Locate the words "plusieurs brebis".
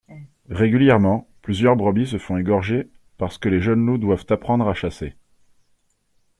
1.43-2.07